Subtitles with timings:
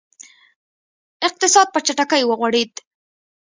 [1.27, 2.73] اقتصاد په چټکۍ وغوړېد.